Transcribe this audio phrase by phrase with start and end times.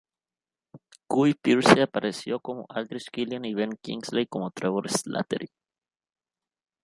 [1.09, 5.51] Guy Pearce apareció como Aldrich Killian y Ben Kingsley como Trevor Slattery.